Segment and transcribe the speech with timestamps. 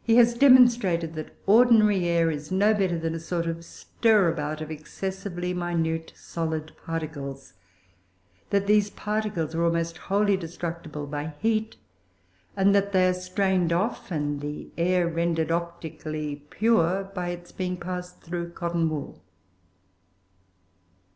[0.00, 4.70] He has demonstrated that ordinary air is no better than a sort of stirabout of
[4.70, 7.54] excessively minute solid particles;
[8.50, 11.74] that these particles are almost wholly destructible by heat;
[12.56, 17.76] and that they are strained off, and the air rendered optically pure, by its being
[17.76, 19.20] passed through cotton wool.